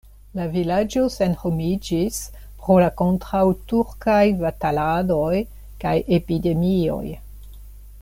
[0.37, 2.17] La vilaĝo senhomiĝis
[2.63, 5.41] pro la kontraŭturkaj bataladoj
[5.85, 7.05] kaj epidemioj.